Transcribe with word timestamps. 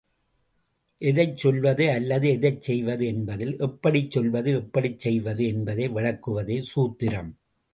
எதைச் 1.01 1.37
சொல்வது 1.37 1.91
அல்லது 1.91 2.27
எதைச் 2.29 2.61
செய்வது 2.61 3.05
என்பதில் 3.05 3.57
எப்படிச் 3.59 4.11
சொல்வது, 4.11 4.51
எப்படிச் 4.53 4.99
செய்வது 4.99 5.45
என்பதை 5.47 5.87
விளக்குவதே 5.89 6.63
சூத்திரம். 6.75 7.31